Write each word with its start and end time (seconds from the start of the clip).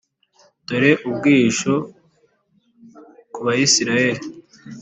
Dore 0.67 0.91
ubwihisho 1.09 1.73
ku 3.33 3.39
Bayisraheli. 3.45 4.23